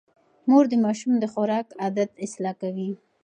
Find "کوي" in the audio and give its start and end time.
2.61-2.89